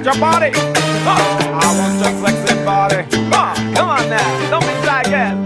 [0.00, 0.50] Want your body.
[0.54, 3.04] Huh, I want your sexy body.
[3.30, 5.39] Huh, come on now, don't be shy again.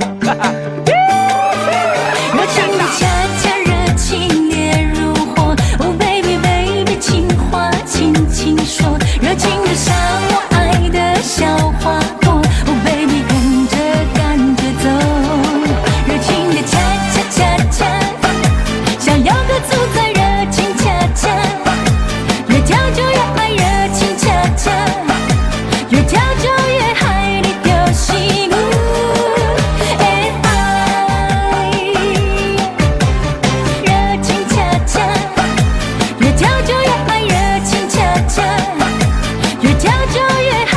[40.43, 40.74] 越害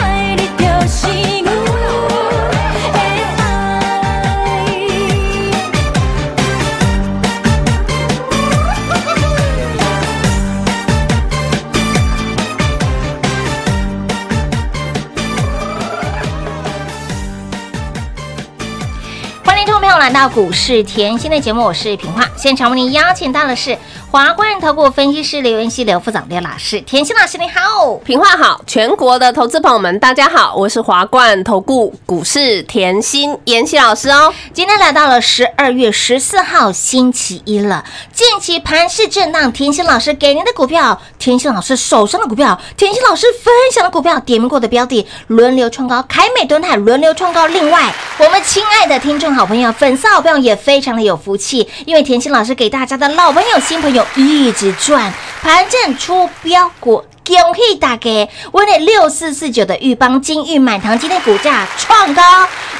[20.28, 22.22] 到股市甜心的节目，我是平化。
[22.36, 23.78] 现场为您邀请到的是
[24.12, 26.82] 华冠投顾分析师刘文熙、刘副总、刘老师。
[26.82, 34.34] 甜心老师你好，平化好，全国的投资朋友们，大家好，我是华冠投顾股市甜心妍希老师哦。
[34.52, 47.48] 今天来到了十二月十四号星期一了，近期盘势震荡，甜心老师给您的股票，甜心老师手上的股票，甜心老师分享的股票，点名过的标的轮流创高，凯美、敦泰轮流创高。
[47.48, 57.06] 另外，我们亲爱的听众好朋友、粉丝好朋友也非常的有福气，因为甜心老师给大家的老朋友、新朋友一直转，盘正出标股。
[57.24, 58.28] 恭喜大家！
[58.52, 62.24] 我的六四四九的玉邦金玉满堂今天股价创高，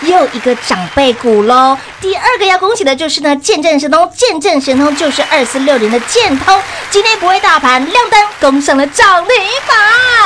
[0.02, 1.78] 又一个长辈股喽。
[2.00, 6.60] 第二个要恭喜的就是呢，见证神通，见证神通就是二四六零的建通，
[6.90, 9.36] 今天不会大盘亮灯，攻上了涨停
[9.68, 9.78] 板，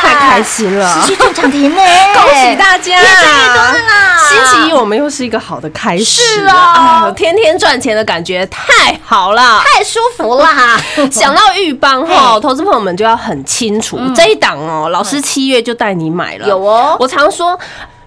[0.01, 1.81] 太开心了持续赚涨停呢，
[2.13, 2.99] 恭喜大家！
[2.99, 4.17] 越赚越多了啦！
[4.29, 9.63] 星期一我们又是一个好的开始，是哦哎天天赚钱的感觉太好了。
[9.65, 10.79] 太舒服啦！
[11.11, 17.57] 想到玉邦哈，投资朋友们就要很清楚，这一档哦，老师七月就带你买了，有哦我常说。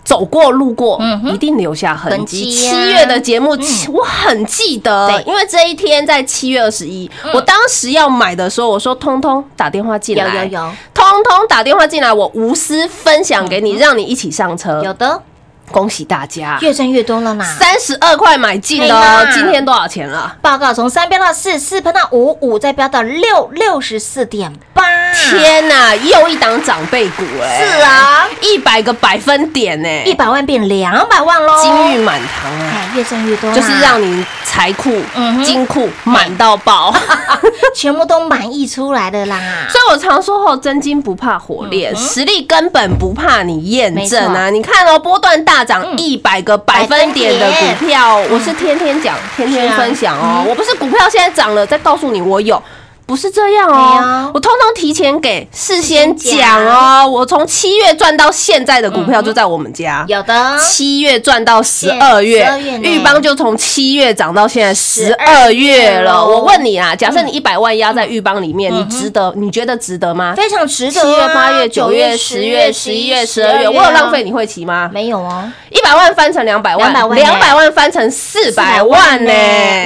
[0.04, 1.00] 走过路过，
[1.32, 2.54] 一定留下痕痕迹。
[2.54, 3.56] 七月的节目，
[3.92, 14.82] 我很记得，因为这一天在七月二十一，我当时要买的时候，我说通通打电话进有来，有有通通打电话进来，我无私分享给你，让你一起上车。
[14.84, 15.22] 有的，
[15.70, 17.44] 恭喜大家，越赚越多了嘛！
[17.58, 20.36] 三十二块买进的哦，今天多少钱了？
[20.40, 24.84] 报告从三飙到四，四喷到五，五再飙到六，六十四点八。
[25.14, 27.58] 天呐，又一档长辈股哎！
[27.58, 31.62] 是啊，一百个百分点呢，一百万变两百万喽！
[31.62, 36.92] 金玉满堂啊，哎，越赚越多，就是让你财库嗯、金库满到爆。
[37.74, 39.40] 全部都满溢出来的啦。
[39.68, 44.50] 所以我常说哦，真金不怕火炼，实力根本不怕你验证啊！
[44.50, 50.42] 你看哦，波段大涨一百个百分点的股票，我是天天讲、天天分享哦。
[50.48, 52.60] 我不是股票现在涨了再告诉你我有。
[53.06, 57.06] 不是这样哦有，我通通提前给，事先先讲哦。
[57.06, 66.24] 我从七月赚到现在的股票就在我们家，有的七月赚到十二月12月，呢玉邦就从七月涨到现在十二月了。
[66.24, 69.32] 我问你啊，假设你一百万压在玉邦里面，你值得？
[69.36, 70.34] 你觉得值得吗？
[70.34, 71.04] 非常值得啊。
[71.04, 74.90] 七月、八月、九月、十月、十一月、十二月，我有浪费你会期吗？
[74.92, 75.44] 没有哦？
[75.70, 79.32] 一百万翻成两百万，200万两百万翻成四百万呢，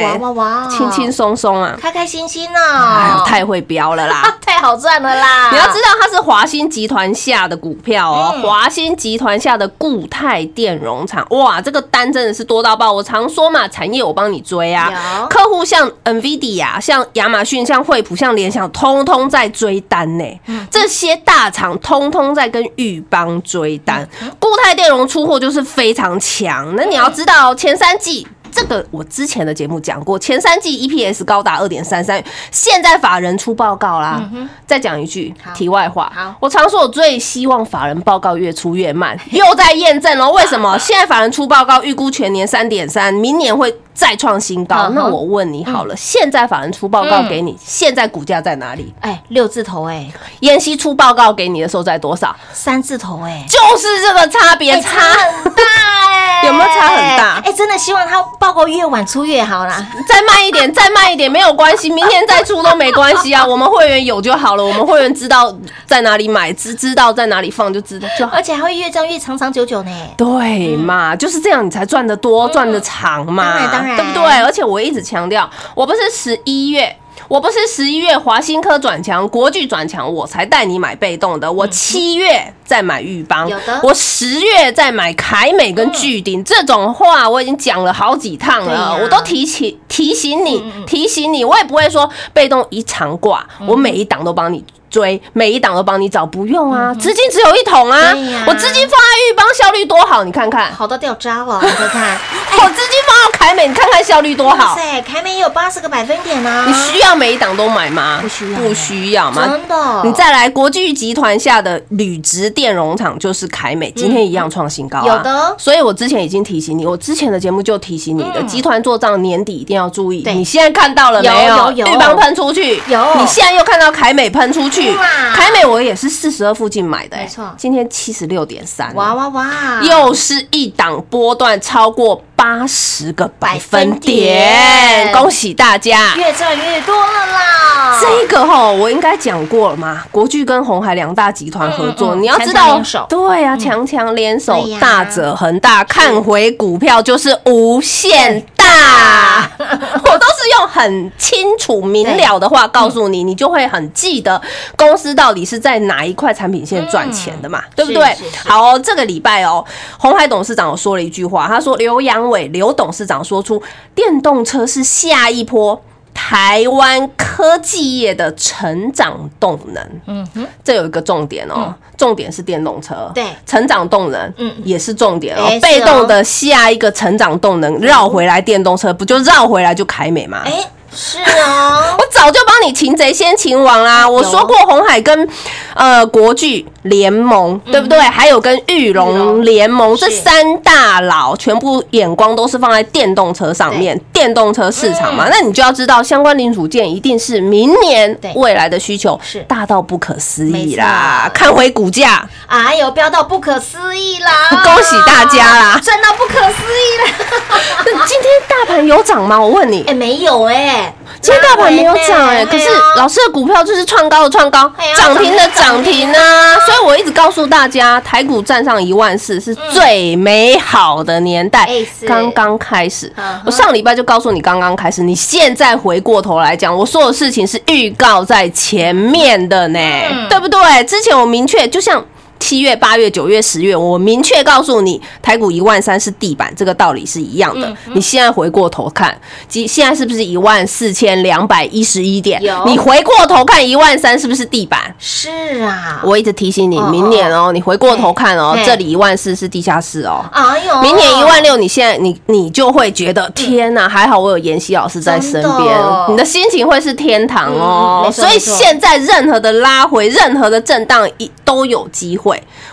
[0.05, 1.77] 哇哇哇，轻轻松松啊！
[1.81, 4.23] 开开心心哎呦哦，太会标了啦！
[4.45, 5.51] 太好赚了啦！
[5.53, 12.93] 你要知道它是华兴集团下的股票哦，嗯华兴集团下的固态电容厂，哇，这个单真的是多到爆。
[12.93, 20.25] 我常说嘛，产业我帮你追啊，客户像 NVIDIA、像亚马逊、像惠普、像联想，通通在追单呢。
[20.47, 26.75] 嗯这些大厂通通在跟裕邦追单，嗯固态电容出货就是非常强。
[26.77, 28.27] 那你要知道，前三季。
[28.53, 34.23] 这个我之前的节目讲过，前三季 EPS 高达二点三三，现在法人出报告啦。
[34.67, 44.95] 再讲一句好题外话好，我常说我最希望法人报告越出越慢，又在验证了为什么 现在法人出报告预估全年三点三，明年会再创新高嗯。
[44.95, 48.93] 那我问你好了，现在法人出报告给你，现在股价在哪里？
[49.01, 50.11] 哎，六字头哎，
[50.41, 52.37] 妍希出报告给你的时候在多少？
[52.53, 54.91] 三字头哎，就是这个差别哎差。
[54.91, 56.08] 很大哎，
[56.45, 59.87] 有没有差很大哎，真的希望它报告越晚出越好啦。
[60.07, 63.45] 再慢一点，再慢一点没有关系，明天再出都没关系啊。
[63.47, 65.55] 我们会员有就好了，我们会员知道
[65.87, 68.37] 在哪里买，知知道在哪里放就知道就好。
[68.37, 69.91] 而且还会越赚越长长久久呢。
[70.17, 74.43] 对嘛，就是这样，你才赚得多，赚得长嘛，当然当然对不对？
[74.43, 76.97] 而且我一直强调，我不是十一月。
[77.27, 81.51] 我不是十一月华新科转强、国巨转强，我才带你买被动的。
[81.51, 86.45] 我七月再买玉邦有的，我十月再买凯美跟巨鼎。
[86.45, 94.65] 这种话我已经讲了好几趟了，我都提醒提醒你，提醒你，我也不会说被动一长挂，我每一档都帮你。
[94.91, 98.13] 追每一档都帮你找，不用啊，资金只有一桶啊，
[98.47, 102.19] 我资金放在玉邦效率多好，你看看，好到掉渣了，你看看，
[102.59, 104.77] 我资金放到凯美，你看看效率多哇好。
[104.77, 106.65] 塞，凯美也有八十个百分点呢。
[106.67, 108.19] 你需要每一档都买吗？
[108.23, 109.47] 不需要不需要吗？
[109.47, 110.03] 真的？
[110.05, 120.23] 你再来，国际集团下的铝质电容厂就是凯美，今天一样创新高、有的所以我之前已经提醒你，我之前的节目就提醒你的，集团做账年底一定要注意。
[120.23, 129.81] 对你现在看到了没有有有裕邦喷出去，有你现在又看到凯美喷出去哇，凯美我也是四十二附近买的、欸没错今天七十六点三，哇哇哇！
[129.83, 136.15] 又是一档波段超过八十个百分点，恭喜大家！
[136.17, 138.01] 越赚越多了啦。
[138.01, 140.05] 这个吼，我应该讲过了嘛？
[140.11, 149.51] 国巨跟红海两大集团合作，嗯嗯嗯你要知道对啊，强强联手大者恒大，看回股票就是无限大。
[149.59, 154.41] 我都是用很清楚明了的话告诉你，你就会很记得
[154.77, 159.65] 公司到底是在哪一块产品线赚钱的嘛，对不对好哦，这个礼拜哦，
[159.99, 163.63] 红海董事长有说了一句话，他说刘阳伟刘董事长说出
[163.95, 165.83] 电动车是下一波。
[166.21, 173.25] 台湾科技业的成长动能，嗯哼，这有一个重点哦，重点是电动车，对。
[173.47, 174.49] 成长动能，嗯。
[174.49, 175.49] 嗯，也是重点哦。
[175.63, 180.43] 被动的下一个成长动能绕回来，电动车不就绕回来就凯美吗？
[180.45, 180.53] 哎，
[180.95, 184.09] 是啊 我，早就帮你擒贼先擒王啦！
[184.09, 185.29] 我说过红海跟
[185.75, 187.99] 呃国巨联盟，对不对？
[187.99, 199.41] 还有跟玉龙联盟，这三大佬全部眼光都是放在电动车上面，电动车市场嘛，那你就要知道相关零组件一定是明年未来的需求是。
[199.49, 201.31] 大到不可思没议啦！
[201.33, 204.31] 看回股价，哎呦，飙到不可思议啦！
[204.65, 205.81] 恭喜大家啦。
[205.85, 207.59] 赚到不可思议啦。
[207.85, 209.39] 那今天大盘有涨吗？
[209.41, 209.85] 我问你。
[209.87, 210.78] 哎，，没有哎，
[211.21, 221.69] 今天大盘没有涨哎、可是老师的股票就是创高的创高涨停的涨停啊，所以我一直告诉大家，台股站上一万四是最美好的年代
[222.07, 223.13] 刚刚开始。
[223.45, 229.79] 我上礼拜就告诉你刚刚开始，你现在回过头来讲，我说的事情是预告在前面的呢，
[230.11, 230.85] 嗯对不对？
[230.85, 232.05] 之前我明确就像。
[232.39, 237.69] 七月、八月、九月、十月，我明确告诉你，台股一万三是地板，这个道理是一样的。
[237.69, 239.19] 嗯你现在回过头看，
[239.49, 242.65] 即现在是不是一万四千两百一十一点有？
[242.67, 244.95] 你回过头看一万三是不是地板？
[244.99, 245.31] 是
[245.63, 250.25] 啊，我一直提醒你，哦明年哦，你回过头看哦，这里一万四是地下室哦。
[250.33, 255.79] 哎呦，明年一万六，你现在你你就会觉得天哪，还好我有妍希老师在身边，
[256.09, 258.11] 你的心情会是天堂嗯哦。
[258.13, 262.28] 所以现在任何的拉回，任何的震荡一都有机会。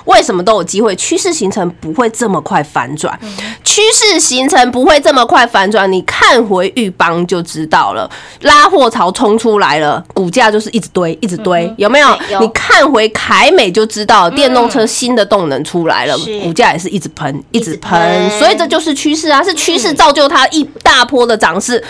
[0.05, 0.95] 为什么都有机会？
[0.95, 3.29] 趋势形成不会这么快反转，嗯
[3.63, 5.91] 趋势形成不会这么快反转。
[5.91, 8.09] 你看回玉邦就知道了，
[8.41, 12.07] 拉货潮冲出来了，股价就是一直堆，一直堆，有没有？
[12.39, 21.83] 你看回凯美就知道，电动车新的动能出来了，股价也是一直喷，一直直喷，所以这就是趋势啊，是趋势造就它一大波的涨势。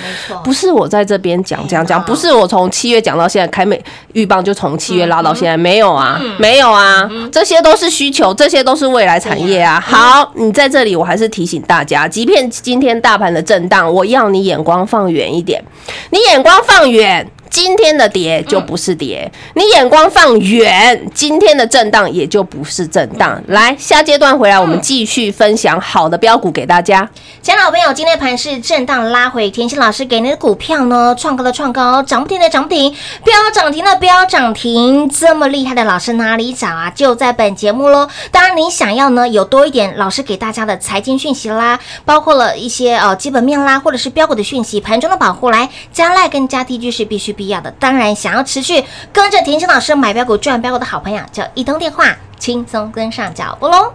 [0.44, 9.80] 不是我在这边讲讲讲，不是我从七月讲到现在，凯美玉邦就从七月拉到现在，没有啊，嗯没有啊，这些都是需求，这些都是未来产业啊。
[9.80, 15.64] 好，你在这里，我还是提醒大家，即便今天大盘的震荡，我要你眼光放远一点，
[16.12, 17.28] 你眼光放远。
[17.50, 23.42] 今天的跌就不是跌，你眼光放远，今天的震荡也就不是震荡。
[23.48, 27.10] 来，下阶段回来，我们继续分享好的标股给大家。
[27.42, 36.92] 亲爱的朋友，今天盘是震荡拉回，田心老师给您的股票呢，创高的创高，涨不停的涨不停，飙涨停的飙涨停，这么厉害的老师哪里找啊？
[36.94, 38.10] 就在本节目喽。
[38.32, 47.72] 当然，你想要呢有多一点老师给大家的财经讯息啦，包括了一些呃基本面啦，或者是标股的讯息，盘中的保护来加赖跟加 T G 是必须必要的。
[47.72, 53.94] 当然，想要持续跟着田心老师买标股赚标股的好朋友，就一通电话轻松跟上脚步喽。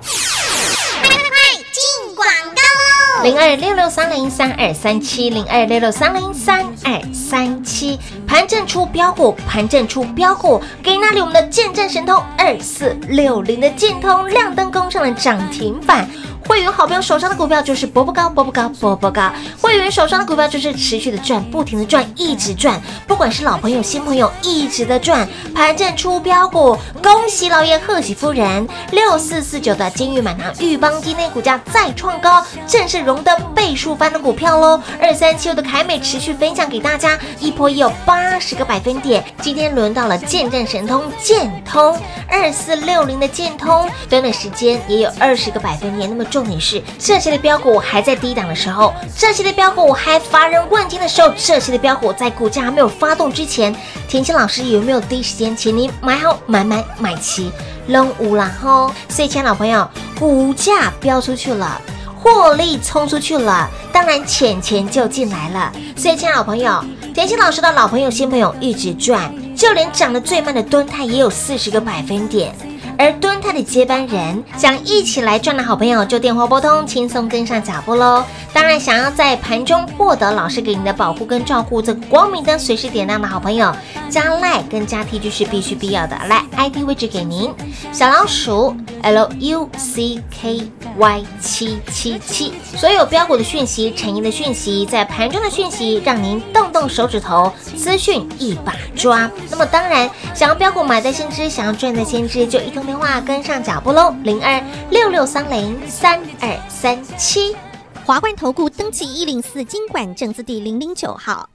[2.17, 16.07] 广告喽零二六六三零三二三七零二六六三零三二三七，盘正出标股，盘正出标股，给那里我们的见证神通二四六零的建通亮灯攻上了涨停板。
[16.47, 19.31] 会员好朋友手上的股票就是波波高，波波高，波波高。
[19.61, 22.81] 会员手上的股票就是持续的赚，不停的赚，一直赚。
[23.07, 25.29] 不管是老朋友、新朋友，一直的赚。
[25.55, 28.67] 盘正出标股，恭喜老爷，贺喜夫人。
[28.91, 34.81] 六四四九的金玉满堂玉邦今天股价再创高，正是荣登倍数翻的股票喽。
[35.01, 39.23] 二三七六的凯美持续分享给大家，一波也有八十个百分点。
[39.41, 41.97] 今天轮到了见证神通建通
[42.29, 46.09] 二四六零的建通，短短时间也有二十个百分点。
[46.11, 53.75] 那么重点是，这些的标股还在低档的时候，这些的标股还乏人问津的时候，这些的标股在股价还没有发动之前，
[54.09, 57.51] 田心老师有没有第一时间请您买好买买买齐？
[57.87, 58.93] 扔五啦吼！
[59.09, 61.81] 所以，亲爱老朋友，股价飙出去了。
[62.23, 65.73] 获利冲出去了，当然钱钱就进来了。
[65.97, 66.85] 所以，亲爱的老朋友，
[67.15, 72.55] 田心老师的老朋友、新朋友一直赚，就连涨得最慢的敦泰也有四十个百分点。
[72.99, 78.25] 而蹲他的接班人想一起来赚的好朋友，就电话拨通，轻松跟上脚步喽。
[78.53, 83.73] 当然，想要在盘中获得老师给你的保护跟照顾，这个光明灯随时点亮的好朋友，
[84.09, 86.17] 加赖跟加 T 就是必须必要的。
[86.29, 87.53] 来，ID 位置给您，
[87.93, 92.53] 小老鼠 L U C K Y 七七七。
[92.77, 99.31] 所有标股的讯息、产业的讯息，在盘中的讯息，让您动动手指头，资讯一把抓。
[99.51, 107.57] 那么当然，想要标股买在先知，想要赚在先知，就一通电话跟上脚步喽，零二六六三零三二三七。
[108.05, 111.49] 华冠投顾登记一零四经管证字第零零九号。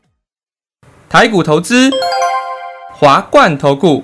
[1.10, 1.92] 台股投资，
[2.94, 4.04] 华冠投顾。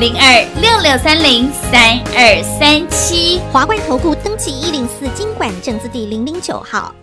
[0.00, 3.40] 零二六六三零三二三七。
[3.50, 6.94] 华冠投顾登记一零四经管证字第零零九号。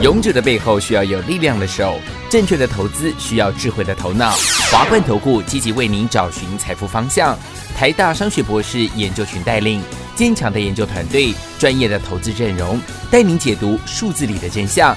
[0.00, 1.98] 勇者的背后需要有力量的手，
[2.30, 4.30] 正确的投资需要智慧的头脑。
[4.70, 7.36] 华冠投顾积极为您找寻财富方向。
[7.76, 9.82] 台大商学博士研究群带领
[10.14, 14.96] 坚强的研究团队，专业的投资阵容，带您解读数字里的真相，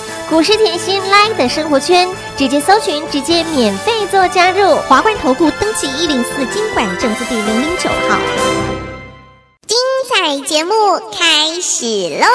[0.31, 2.07] 股市甜心，Live 的生活圈，
[2.37, 4.77] 直接搜寻，直接免费做加入。
[4.87, 8.17] 华冠投顾登记一零四经管证字第零零九号。
[9.67, 9.77] 精
[10.09, 10.73] 彩节目
[11.11, 11.85] 开始
[12.17, 12.27] 喽！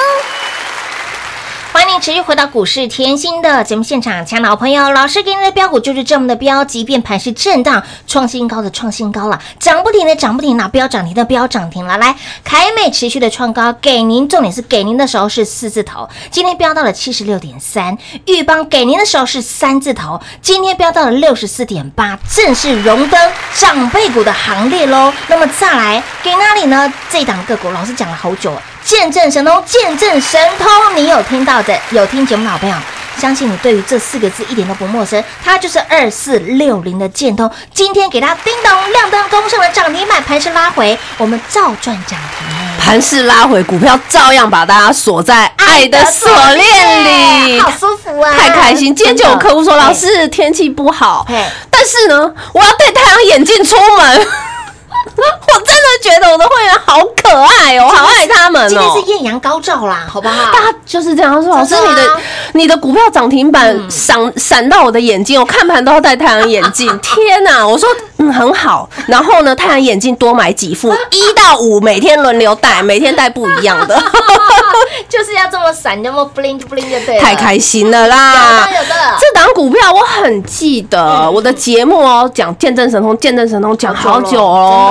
[1.77, 11.95] 欢迎持续回到股市甜心的节目现场，亲爱的好朋友，老师给你的标股就是这么的标，即便盘是震荡，创新高的创新高了，涨不停的涨不停了，标涨停的标涨停了。
[11.99, 25.13] 来，凯美持续的创高，给您重点是给您的时候是四字头，今天飙到了七十六点三；玉邦给您的时候是三字头，今天飙到了六十四点八，正式荣登长辈股的行列喽。
[25.27, 26.91] 那么再来给哪里呢？
[27.11, 28.61] 这一档个股老师讲了好久了。
[28.87, 30.65] 见证神通，见证神通，
[30.95, 31.77] 你有听到的？
[31.89, 32.75] 有听节目的好朋友，
[33.19, 37.51] 相信你对于这四个字一点都不陌生，它就是二四六零的建通。
[37.73, 42.47] 今天给它叮咚亮灯攻上了涨停板，盘势拉回，我们照赚涨停。
[42.79, 48.95] 盘势拉回，股票照样把大家锁在爱的锁链里，好舒服啊，太开心。
[48.95, 51.27] 今天就有客户说，老师天气不好，
[51.69, 54.27] 但是呢，我要戴太阳眼镜出门。
[55.17, 58.67] 我真的觉得我的会员好可爱哦，好爱他们哦。
[58.69, 60.51] 今天是艳阳高照啦，好不好？
[60.51, 61.55] 大家就是这样说。
[61.55, 62.21] 老师，你的
[62.53, 66.87] 你的股票涨停板闪闪到我的眼睛，我看盘都要戴太阳眼镜。
[67.01, 67.67] 天哪！
[67.67, 68.87] 我说嗯很好。
[69.07, 74.01] 然后呢，太阳眼镜多买几副， 一到五每天轮流戴，每天戴不一样的。
[75.09, 77.17] 就是要这么闪，那么 bling bling 就对。
[77.19, 78.67] 太开心了啦！
[79.19, 84.86] 这档股票我很记得，我的节目哦，讲见证神通，见证神通讲好久哦。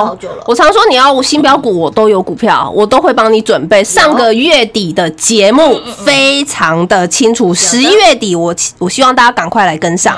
[0.47, 3.83] 我常说你要新标股，我都有股票，我都会帮你准备。
[3.85, 10.17] 上个月底的节目非常的清楚，十一月底我我希望大家赶快来跟上。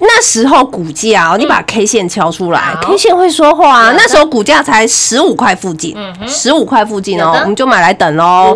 [0.00, 3.92] 那时候股价，你把 K 线敲出来，K 线会说话。
[3.92, 8.54] 那时候股价才十五块附近，十五块附近哦，我们就买来等喽。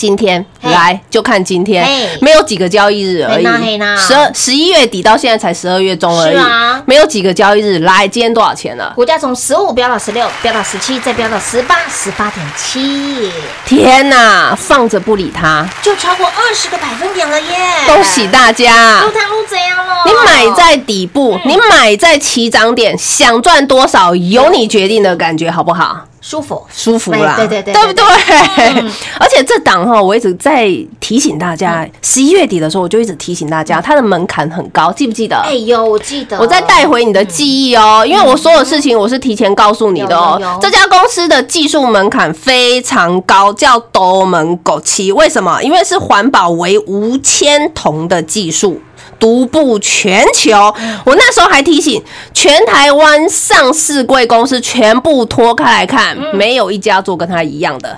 [0.00, 1.86] 今天来就看今天，
[2.22, 3.44] 没有几个交易日而已。
[3.98, 6.38] 十二十一月底到现在才十二月中而已，
[6.86, 7.80] 没有几个交易日。
[7.80, 8.94] 来，今天多少钱了？
[8.96, 13.30] 股价从十五飙到十六，飙到十七，再飙到十八，十八点七。
[13.66, 17.56] 天哪，放着不理它，就超过二十个百分点了耶！
[17.86, 19.02] 恭喜大家！
[19.02, 19.96] 都谈路怎样了？
[20.06, 26.06] 你买在底部，你买在起涨点，想赚多少由你决定的感觉，好不好？
[26.20, 28.04] 舒服，舒服啦，对对对，对不对？
[29.18, 30.68] 而且这档哈，我一直在
[31.00, 35.36] 提醒大家，十一月底的时候，我就一直提醒大家，它的门槛很高，记不记得？
[35.36, 36.38] 哎呦，我记得。
[36.38, 40.58] 我再带回你的记忆哦，因为我所有事情我是提前告诉你的哦。
[40.60, 45.14] 这家公司的技术门槛非常高，叫多门枸杞。
[45.14, 45.62] 为什么？
[45.62, 48.80] 因为是环保为无铅铜的技术。
[49.20, 52.02] 独步全球，我那时候还提醒
[52.34, 57.96] 全台湾上市贵公司全部拖开来看，没有一家做跟他一样的，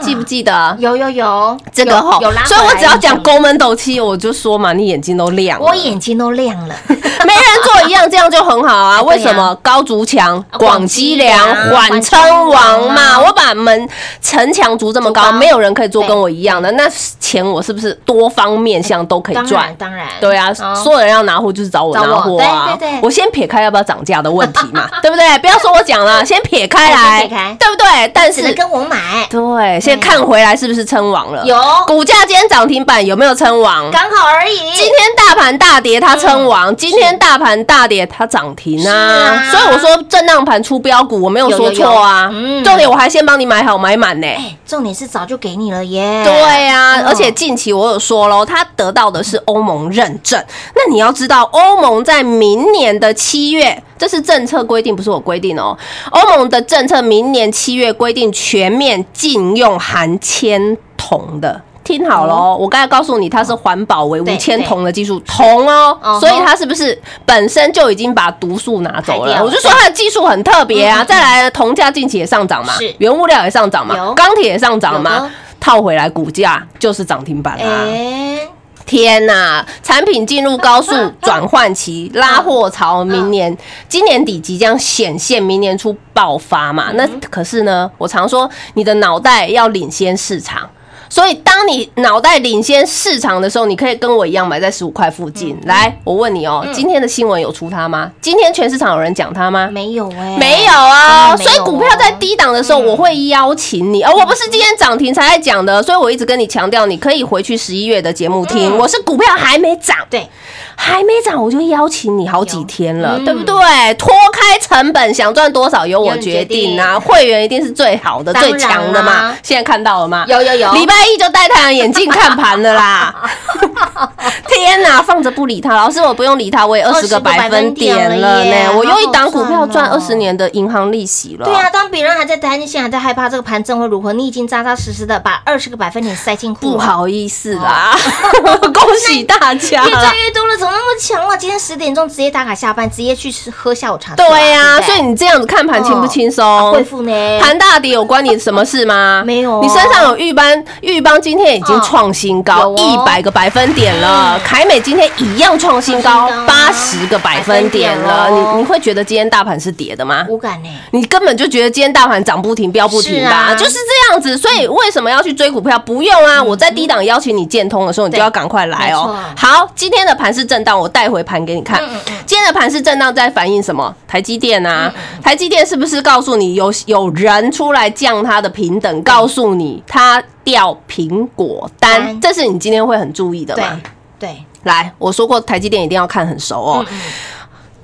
[0.00, 0.76] 记不记得？
[0.78, 9.02] 有有有，这个哈，所以我只要讲宫门斗七，我就说嘛，你眼睛都亮，我眼睛都亮了， 没人做一样，这样就很好啊。
[9.02, 13.20] 为什么高筑墙、啊广积粮、缓称王嘛？
[13.20, 13.88] 我把门
[14.22, 16.88] 城墙筑这么高，没有人可以做跟我一样的，那
[17.18, 19.74] 钱我是不是多方面向都可以赚？
[19.76, 22.66] 当然，对啊，哦所有人要拿货就是找我拿货啊！
[22.66, 25.38] 找我对对对我先撇开要不要涨价的问题嘛， 对不对？
[25.38, 27.26] 不要说我讲了，先撇开来，
[27.58, 28.10] 对不对？
[28.14, 31.44] 但是跟我买，对，先看回来是不是称王了？
[31.44, 33.90] 有股价今天涨停板有没有称王？
[33.90, 34.56] 刚好而已。
[34.74, 39.50] 今天大盘大跌，它称王；今天大盘大跌，它涨停啊啊。
[39.50, 42.28] 所以我说震荡盘出标股，我没有说错啊。
[42.64, 44.26] 重点我还先帮你买好买满呢。
[44.26, 46.22] 哎，重点是早就给你了耶。
[46.24, 50.33] 对呀、嗯而且近期我有说喽，它得到的是欧盟认证。
[50.74, 55.76] 那你要知道，欧盟在明年的七月，这是政策规定，不是我规定哦。
[56.10, 61.60] 欧盟的政策明年七月规定全面禁用含铅铜的。
[61.84, 69.44] 听好喽，我刚才告诉你，它是环保为无对铅铜的技术，铜哦所以它是不是本身就已经把毒素拿走了？
[69.44, 71.04] 我就说它的技术很特别啊。
[71.04, 77.84] 再来，铜价近期也上涨嘛，原物料也上涨嘛，钢铁也上涨嘛，套回来股价就是涨停板啊！
[77.86, 78.38] 哎，
[78.86, 80.92] 天呐，产品进入高速
[81.22, 83.56] 转换期，拉货潮，明年
[83.88, 86.90] 今年底即将显现，明年初爆发嘛？
[86.94, 90.68] 那可是呢，我常说你的脑袋要领先市场。
[91.08, 95.56] 所以，当你脑袋领先市场的时候，你可以跟我一样买在十五块附近。
[95.64, 98.10] 来，我问你哦，今天的新闻有出它吗？
[98.20, 99.68] 今天全市场有人讲它吗？
[99.70, 108.76] 没有哎，没有啊，所以股票在低档的时候，我会邀请你，哦我不是今天涨停才在讲的，所以我一直跟你强调，你可以回去十一月的节目听。
[108.78, 110.28] 我是股票还没涨，对，
[110.76, 113.54] 还没涨，我就邀请你好几天了，嗯对不对？
[113.94, 116.98] 脱开成本，想赚多少由我决定啊！
[116.98, 119.36] 会员一定是最好的、最强的嘛。
[119.42, 120.24] 现在看到了吗？
[120.28, 123.14] 有有有礼拜一就戴太阳眼镜看盘的啦。
[124.48, 128.72] 天哪，放着不理他，老师我不用理他，我也二十个百分点了20个百分点了耶呢。
[128.76, 131.44] 我用一档股票赚二十年的银行利息了。
[131.44, 136.54] 对啊，当别人还在担心、还在害怕这个盘正会如何，你已经扎扎实实的把二十个百分点塞进。
[136.54, 137.96] 不好意思啦，
[138.72, 141.36] 恭喜大家啦越赚越多了，怎么那么强了？
[141.36, 144.14] 今天十点钟直接打卡下班，直接去吃喝下午茶。
[144.14, 146.72] 对呀、不所以你这样子看盘轻不轻松？
[146.72, 147.12] 恢复呢？
[147.40, 149.22] 盘大跌有关你什么事吗？
[149.26, 158.28] 没有哦你身上有玉邦，玉邦今天已经创新高一哦百个百分点了， 凯美今天一样创新高八十个百分点了。
[158.30, 160.26] 你你会觉得今天大盘是跌的吗？
[160.28, 160.68] 无感呢？
[160.90, 163.48] 你根本就觉得今天大盘涨不停、飙不停吧？
[163.48, 164.36] 是啊就是这样子。
[164.36, 165.78] 所以为什么要去追股票？
[165.78, 166.42] 不用啊！
[166.42, 169.16] 我在低档邀请你建通的时候，你就要赶快来哦。
[169.36, 171.80] 好，今天的盘是震荡，我带回盘给你看。
[172.26, 173.94] 今天的盘是震荡，在反映什么？
[174.06, 174.92] 台积电啊，
[175.22, 182.04] 台积电是不是告诉你有有人出来降它的平等，告诉你它掉苹果单？
[182.04, 183.80] 单这是你今天会很注意的对嘛？
[184.18, 186.86] 对，来，我说过台积电一定要看很熟哦。
[186.90, 186.98] 嗯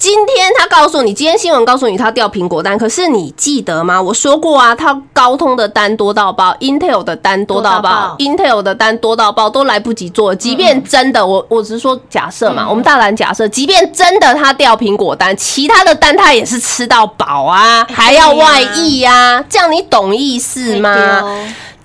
[0.01, 4.01] 今天他告诉你，今天新闻告诉你他掉苹果单，可是你记得吗？
[4.01, 10.35] 我说过啊，他高通的单多到爆，Intel 的单多到爆爆，Intel 的单多到爆，都来不及做。
[10.35, 21.23] 即便真的，我我只是说假设嘛，我们大胆假设，即便真的他掉苹果单，其他的单他也是吃到饱啊，还要外溢啊，这样你懂意思吗？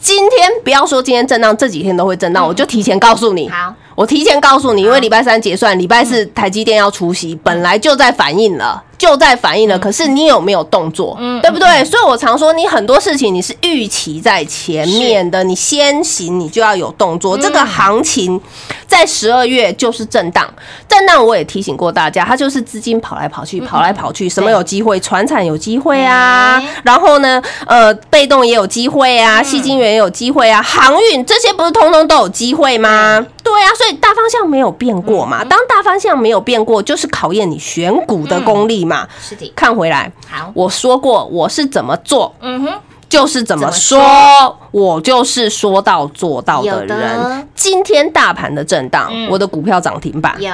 [0.05, 3.49] 今天不要说今天震荡，这几天都会震荡，我就提前告诉你。
[3.49, 9.79] 好，我提前告诉你，因为礼拜三结算，礼拜四台积电要出席，本来就在反应了，就在反应了。
[9.79, 11.15] 可是你有没有动作？
[11.17, 11.83] 嗯对不对？
[11.85, 17.37] 所以我常说，你很多事情你是预期在前面的，你先行，你就要有动作。
[17.37, 18.39] 这个行情
[18.85, 20.45] 在十二月就是震荡，
[20.89, 24.99] 震荡我也提醒过大家，它就是资金跑来跑去，跑来跑去，什么有机会？
[24.99, 33.25] 船产有机会啊哎，然后呢，呃，被动也有机会啊，细金源也有机会啊，航运这些不是通通都有机会吗？
[33.43, 35.43] 对啊，所以大方向没有变过嘛。
[35.43, 39.07] 当大方向没有变过，就是考验你选股的功力嘛。
[39.21, 42.73] 是的，看回来，好，我说过我是怎么做，嗯哼，
[43.09, 47.47] 就是怎么说，我就是说到做到的人。
[47.55, 49.29] 今天大盘的震荡，嗯。
[49.29, 50.51] 我的股票涨停板，有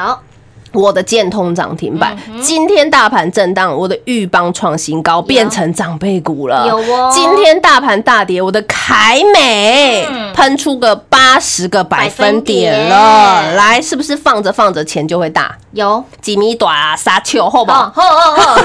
[0.71, 2.17] 我的建通涨停板。
[2.27, 6.67] 嗯今天大盘震荡，我的豫邦创新高，变成长辈股了。
[6.67, 13.41] 有哦今天大盘大跌，我的凯美嗯喷出个八十个百分点了。
[13.41, 15.55] 点来，是不是放着放着钱就会大？
[15.71, 18.01] 有，几米短啊，沙丘后吧哦。
[18.01, 18.61] 吼吼吼，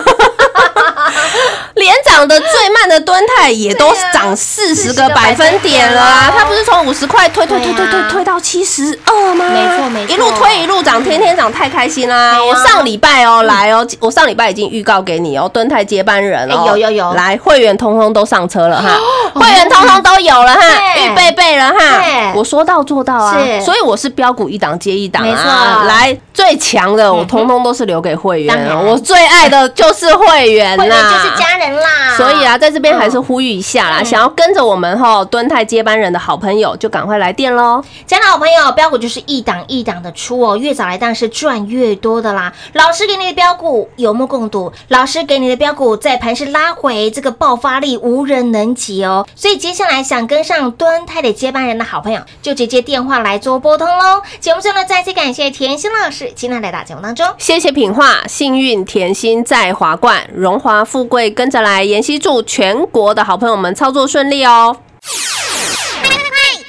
[1.75, 6.33] 连涨的最慢的敦泰也都涨四十个百分点了啊！
[6.37, 9.45] 它不是从五十块推推推推推推到七十二吗？
[9.53, 12.43] 没错没错一路推一路涨，天天涨，太开心啦！
[12.43, 18.99] 我上礼拜哦来哦，我上礼拜已经预告给你哦，敦泰接班人哦，哎有有有来会员通通都上车了哈，
[19.35, 21.07] 会员通通都有了哈，对。
[21.07, 25.43] 预备备了哈，我说到做到啊，所以我是标股一档接一档没错。
[25.43, 34.05] 啊，来最强的我通通都是留给会员，我最爱的就是会员啦，就是家人啦，所以啊，在这边还是呼吁一下啦，嗯。
[34.05, 37.83] 想要跟着我们哈敦泰接班人的好朋友，就赶快来电喽！
[38.07, 42.53] 家的好朋友，标股就是一档一档的出哦，越早来当然是赚越多的啦。
[42.75, 49.26] 老师给你的标股有目共睹，老师给你的标股在盘势拉回，这个爆发力无人能及哦。
[49.35, 54.23] 所以接下来想跟上端泰的接班人的好朋友，就直接电话来做拨通喽。
[54.41, 57.27] 节目中呢，再次感谢甜心老师今天来到节目当中。
[57.39, 61.87] 谢谢品画，幸运甜心在华冠，荣华富贵跟着来。
[61.87, 64.77] 妍希祝全国的好朋友们操作顺利哦！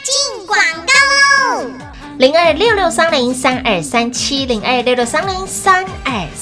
[0.04, 1.72] 进广告喽！
[2.18, 6.37] 零二六六三零三二三七零二六六三零三二三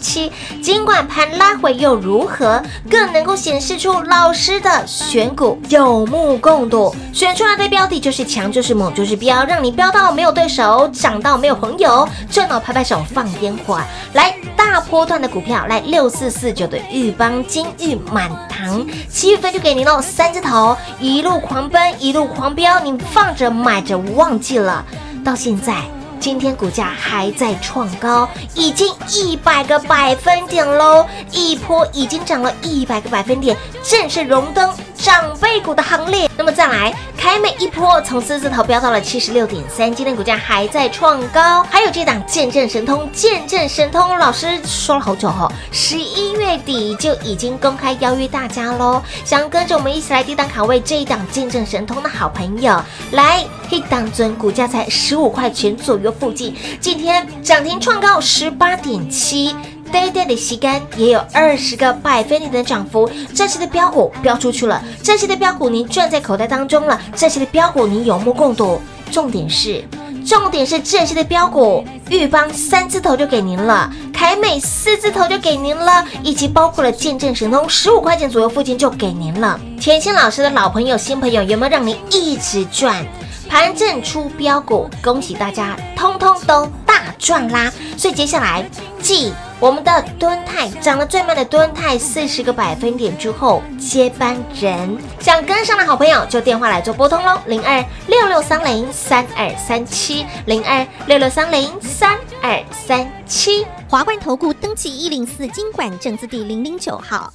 [0.00, 0.32] 七。
[0.62, 13.80] 尽管盘拉回又如何，更能够显示出老师的选股有目共睹，选出来的标的就是强，就是猛，就是标，让你标到没有对手，涨到没有朋友，赚到拍拍手放烟火。
[14.14, 24.84] 来大波段的股票，来六四四九的玉邦金玉满堂，七月份就给您喽，三字头一路狂奔，一路狂飙，你放着买着忘记了。
[25.24, 25.74] 到现在，
[26.20, 36.29] 今天股价还在创高，已经一百个百分点喽，一波已经涨了一百个百分点，正式荣登长辈股的行列。
[36.40, 41.62] 那么再来，凯美一波从四字头飙到了七十六点三，今天股价还在创高。
[41.64, 49.02] 还有这档见证神通，见证神通，老师说了好久哈、哦，十一月底就已经公开邀约大家喽。
[49.22, 59.54] 想跟着我们一起来低档卡位这一档见证神通的好朋友，来一档尊股价才十五块钱左右附近，今天涨停创高十八点七。
[59.92, 68.80] 呆呆的吸干也有二十个百分点的涨幅，这些的标股标出去了，这些的标股您赚在口袋当中了，这些的标股您有目共睹。
[69.10, 69.84] 重点是，
[70.24, 79.58] 重点是这些的标股，玉邦三字头就给您了，凯美四字头就给您了，以及包括了见证神通十五块钱左右附近就给您了。
[79.80, 83.04] 甜心老师的老朋友、新朋友有没有让您一直赚？
[83.48, 87.72] 盘正出标股，恭喜大家，通通都大赚啦！
[87.96, 88.64] 所以接下来，
[89.02, 103.66] 继我们的敦泰涨得最慢的敦泰四十个百分点之后，接班人想跟上的好朋友就电话来做拨通喽，零二六六三零三二三七，零二六六三零三二三七。
[103.86, 107.30] 华冠投顾登记一零四经管证字第零零九号。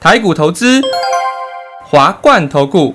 [0.00, 0.80] 台股投资，
[1.84, 2.94] 华冠投顾。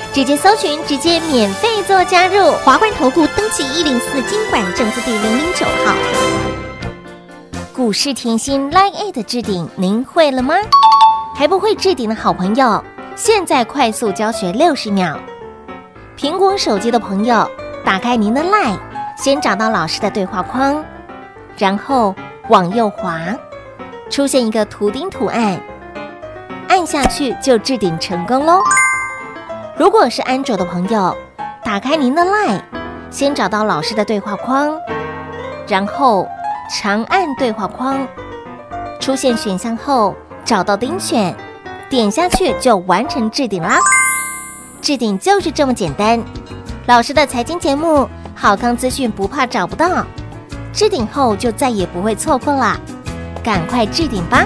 [0.13, 2.51] 直接搜寻，直接免费做加入。
[2.65, 5.95] 华冠投顾登记一零四经管证字第零零九号。
[7.73, 10.55] 股市甜心 Line A 的置顶，您会了吗？
[11.33, 12.83] 还不会置顶的好朋友，
[13.15, 15.17] 现在快速教学六十秒。
[16.17, 17.49] 苹果手机的朋友，
[17.85, 18.77] 打开您的 Line，
[19.17, 20.83] 先找到老师的对话框，
[21.57, 22.13] 然后
[22.49, 23.21] 往右滑，
[24.09, 25.57] 出现一个图钉图案，
[26.67, 28.59] 按下去就置顶成功喽。
[29.81, 31.17] 如果是安卓的朋友，
[31.63, 32.61] 打开您的 LINE，
[33.09, 34.79] 先找到老师的对话框，
[35.67, 36.27] 然后
[36.69, 38.07] 长按对话框，
[38.99, 40.15] 出现选项后
[40.45, 41.35] 找到丁选，
[41.89, 43.79] 点下去就完成置顶啦。
[44.83, 46.23] 置顶就是这么简单。
[46.85, 50.05] 老师的财经节目，好康资讯不怕找不到，
[50.71, 52.79] 置顶后就再也不会错过啦。
[53.43, 54.45] 赶快置顶吧！